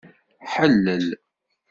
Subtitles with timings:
[0.53, 1.07] Ḥellel.